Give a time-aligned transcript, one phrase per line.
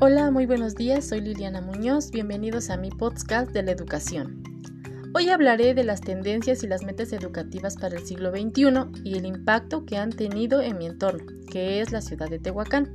[0.00, 4.44] Hola, muy buenos días, soy Liliana Muñoz, bienvenidos a mi podcast de la educación.
[5.12, 9.26] Hoy hablaré de las tendencias y las metas educativas para el siglo XXI y el
[9.26, 12.94] impacto que han tenido en mi entorno, que es la ciudad de Tehuacán.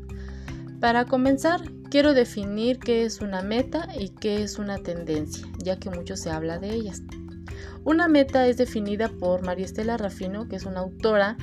[0.80, 5.90] Para comenzar, quiero definir qué es una meta y qué es una tendencia, ya que
[5.90, 7.02] mucho se habla de ellas.
[7.86, 11.38] Una meta es definida por María Estela Rafino, que es una autora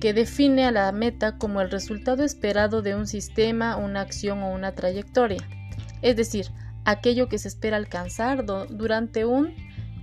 [0.00, 4.50] que define a la meta como el resultado esperado de un sistema, una acción o
[4.50, 5.38] una trayectoria,
[6.00, 6.46] es decir,
[6.84, 9.54] aquello que se espera alcanzar durante un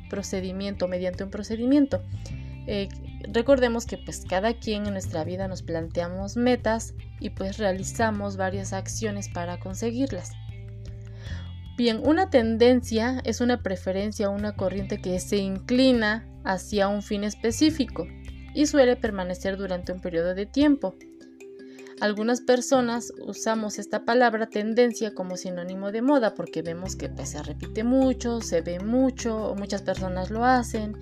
[0.10, 2.02] procedimiento, mediante un procedimiento.
[2.68, 2.88] Eh,
[3.34, 8.74] recordemos que pues cada quien en nuestra vida nos planteamos metas y pues realizamos varias
[8.74, 10.32] acciones para conseguirlas.
[11.80, 17.24] Bien, una tendencia es una preferencia o una corriente que se inclina hacia un fin
[17.24, 18.06] específico
[18.54, 20.96] y suele permanecer durante un periodo de tiempo.
[22.02, 27.44] Algunas personas usamos esta palabra tendencia como sinónimo de moda porque vemos que pues, se
[27.44, 30.96] repite mucho, se ve mucho, muchas personas lo hacen,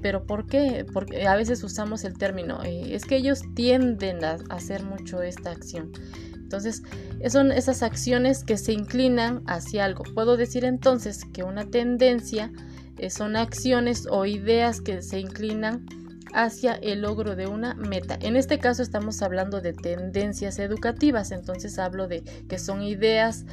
[0.00, 0.86] pero ¿por qué?
[0.92, 5.50] Porque a veces usamos el término, eh, es que ellos tienden a hacer mucho esta
[5.50, 5.90] acción.
[6.34, 6.82] Entonces,
[7.28, 10.04] son esas acciones que se inclinan hacia algo.
[10.14, 12.50] Puedo decir entonces que una tendencia
[12.96, 15.84] eh, son acciones o ideas que se inclinan
[16.34, 18.18] hacia el logro de una meta.
[18.20, 23.44] En este caso estamos hablando de tendencias educativas, entonces hablo de que son ideas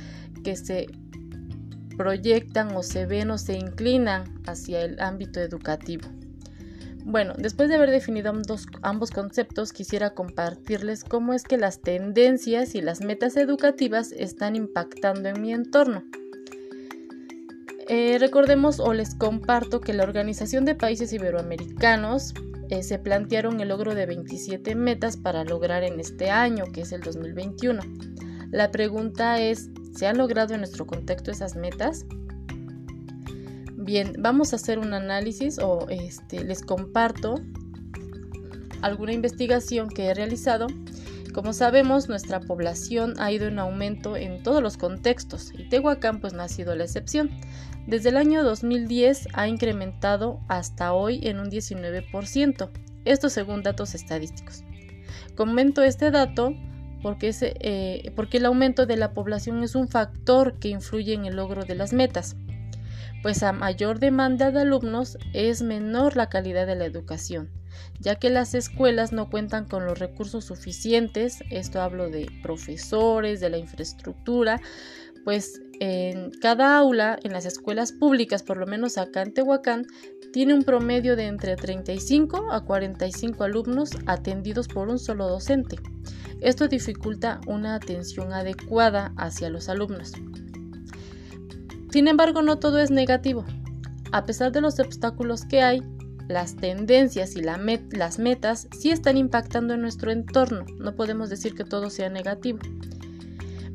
[0.44, 0.88] que se
[1.98, 6.08] proyectan o se ven o se inclinan hacia el ámbito educativo.
[7.08, 8.34] Bueno, después de haber definido
[8.82, 15.30] ambos, conceptos, quisiera compartirles cómo es que las tendencias y las metas educativas están impactando
[15.30, 16.04] en mi entorno.
[17.88, 22.34] Eh, recordemos o les comparto que la Organización de Países Iberoamericanos
[22.70, 26.92] eh, se plantearon el logro de 27 metas para lograr en este año, que es
[26.92, 27.82] el 2021.
[28.52, 32.06] La pregunta es, ¿se han logrado en nuestro contexto esas metas?
[33.76, 37.36] Bien, vamos a hacer un análisis o este, les comparto
[38.82, 40.68] alguna investigación que he realizado.
[41.36, 46.32] Como sabemos, nuestra población ha ido en aumento en todos los contextos y Tehuacán pues
[46.32, 47.30] no ha sido la excepción.
[47.88, 52.70] Desde el año 2010 ha incrementado hasta hoy en un 19%,
[53.04, 54.64] esto según datos estadísticos.
[55.36, 56.54] Comento este dato
[57.22, 61.66] eh, porque el aumento de la población es un factor que influye en el logro
[61.66, 62.38] de las metas,
[63.22, 67.52] pues a mayor demanda de alumnos es menor la calidad de la educación,
[68.00, 73.50] ya que las escuelas no cuentan con los recursos suficientes, esto hablo de profesores, de
[73.50, 74.62] la infraestructura,
[75.24, 79.86] pues en cada aula, en las escuelas públicas, por lo menos acá en Tehuacán,
[80.32, 85.78] tiene un promedio de entre 35 a 45 alumnos atendidos por un solo docente.
[86.42, 90.12] Esto dificulta una atención adecuada hacia los alumnos.
[91.90, 93.46] Sin embargo, no todo es negativo.
[94.12, 95.82] A pesar de los obstáculos que hay,
[96.28, 100.66] las tendencias y las metas sí están impactando en nuestro entorno.
[100.80, 102.60] No podemos decir que todo sea negativo.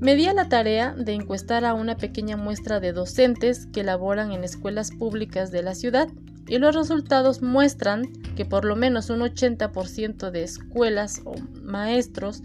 [0.00, 4.44] Me di la tarea de encuestar a una pequeña muestra de docentes que laboran en
[4.44, 6.08] escuelas públicas de la ciudad
[6.48, 12.42] y los resultados muestran que por lo menos un 80% de escuelas o maestros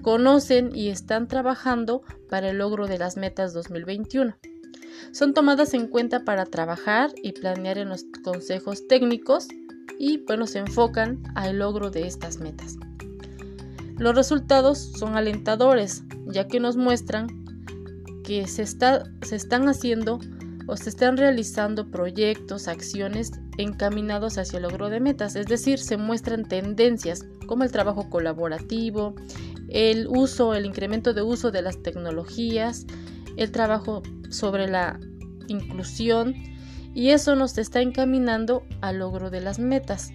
[0.00, 4.36] conocen y están trabajando para el logro de las metas 2021.
[5.12, 9.48] Son tomadas en cuenta para trabajar y planear en los consejos técnicos
[9.98, 12.76] y bueno, se enfocan al logro de estas metas.
[13.98, 17.28] Los resultados son alentadores, ya que nos muestran
[18.24, 20.20] que se, se están haciendo
[20.66, 25.96] o se están realizando proyectos, acciones encaminados hacia el logro de metas, es decir, se
[25.96, 29.14] muestran tendencias como el trabajo colaborativo,
[29.68, 32.84] el uso, el incremento de uso de las tecnologías,
[33.36, 34.98] el trabajo sobre la
[35.48, 36.34] inclusión
[36.94, 40.12] y eso nos está encaminando al logro de las metas.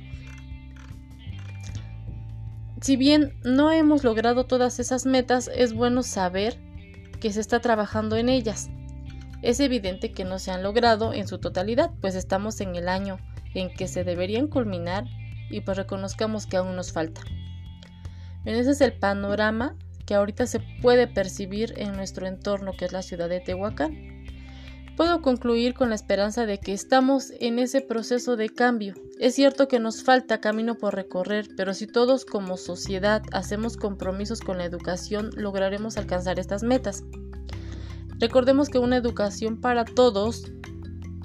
[2.82, 6.60] Si bien no hemos logrado todas esas metas, es bueno saber
[7.20, 8.72] que se está trabajando en ellas.
[9.44, 13.18] Es evidente que no se han logrado en su totalidad, pues estamos en el año
[13.54, 15.06] en que se deberían culminar
[15.52, 17.22] y pues reconozcamos que aún nos falta.
[18.46, 19.76] ese es el panorama
[20.12, 24.26] que ahorita se puede percibir en nuestro entorno, que es la ciudad de Tehuacán.
[24.98, 28.94] Puedo concluir con la esperanza de que estamos en ese proceso de cambio.
[29.22, 34.42] Es cierto que nos falta camino por recorrer, pero si todos como sociedad hacemos compromisos
[34.42, 37.06] con la educación, lograremos alcanzar estas metas.
[38.20, 40.52] Recordemos que una educación para todos,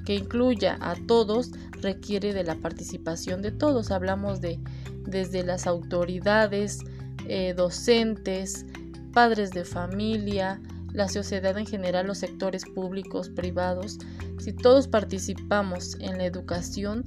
[0.04, 1.50] que incluya a todos,
[1.82, 3.90] requiere de la participación de todos.
[3.90, 4.60] Hablamos de
[5.08, 6.84] desde las autoridades,
[7.28, 8.66] eh, docentes,
[9.12, 10.60] padres de familia,
[10.92, 13.98] la sociedad en general, los sectores públicos, privados,
[14.38, 17.04] si todos participamos en la educación,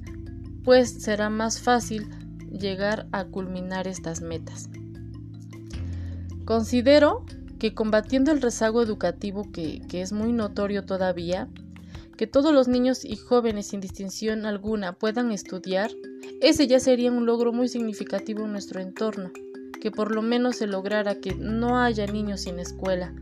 [0.64, 2.08] pues será más fácil
[2.50, 4.68] llegar a culminar estas metas.
[6.44, 7.24] Considero
[7.58, 11.48] que combatiendo el rezago educativo que, que es muy notorio todavía,
[12.16, 15.90] que todos los niños y jóvenes sin distinción alguna puedan estudiar,
[16.40, 19.30] ese ya sería un logro muy significativo en nuestro entorno,
[19.80, 23.12] que por lo menos se lograra que no haya niños sin escuela.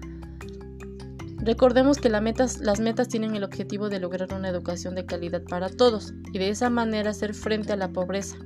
[1.39, 6.13] Recordemos que las metas tienen el objetivo de lograr una educación de calidad para todos
[6.33, 8.37] y de esa manera hacer frente a la pobreza.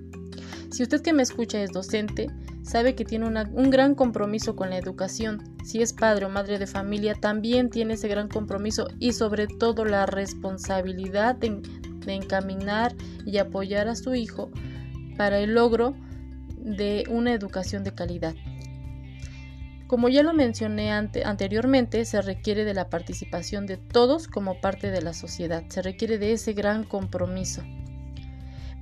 [0.70, 2.28] Si usted que me escucha es docente,
[2.62, 5.42] sabe que tiene un gran compromiso con la educación.
[5.64, 9.84] Si es padre o madre de familia, también tiene ese gran compromiso y sobre todo
[9.84, 11.60] la responsabilidad de,
[12.06, 12.94] encaminar
[13.26, 14.50] y apoyar a su hijo
[15.18, 15.94] para el logro
[16.62, 18.34] de una educación de calidad.
[19.86, 25.02] Como ya lo mencioné anteriormente, se requiere de la participación de todos como parte de
[25.02, 27.62] la sociedad, se requiere de ese gran compromiso.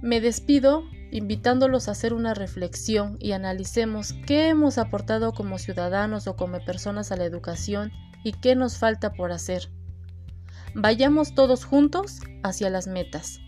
[0.02, 6.36] Me despido invitándolos a hacer una reflexión y analicemos qué hemos aportado como ciudadanos o
[6.36, 7.90] como personas a la educación
[8.22, 9.68] y qué nos falta por hacer.
[10.74, 13.40] Vayamos todos juntos hacia las metas.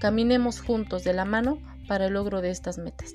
[0.00, 3.14] Caminemos juntos de la mano para el logro de estas metas.